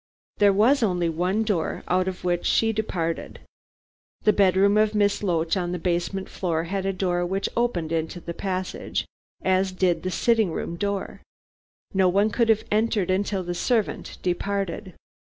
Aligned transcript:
There 0.37 0.51
was 0.51 0.81
only 0.81 1.09
one 1.09 1.43
door, 1.43 1.83
out 1.87 2.07
of 2.07 2.23
which 2.23 2.43
she 2.43 2.73
departed. 2.73 3.39
The 4.23 4.33
bedroom 4.33 4.75
of 4.75 4.95
Miss 4.95 5.21
Loach 5.21 5.55
on 5.55 5.73
the 5.73 5.77
basement 5.77 6.27
floor 6.27 6.63
had 6.63 6.87
a 6.87 6.91
door 6.91 7.23
which 7.23 7.47
opened 7.55 7.91
into 7.91 8.19
the 8.19 8.33
passage, 8.33 9.05
as 9.43 9.71
did 9.71 10.01
the 10.01 10.09
sitting 10.09 10.51
room 10.51 10.75
door. 10.75 11.21
No 11.93 12.09
one 12.09 12.31
could 12.31 12.49
have 12.49 12.63
entered 12.71 13.11
until 13.11 13.43
the 13.43 13.53
servant 13.53 14.17
departed. 14.23 14.95